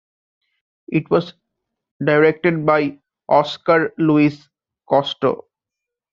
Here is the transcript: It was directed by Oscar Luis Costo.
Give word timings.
It 0.87 1.11
was 1.11 1.35
directed 2.03 2.65
by 2.65 2.97
Oscar 3.29 3.93
Luis 3.99 4.49
Costo. 4.89 5.43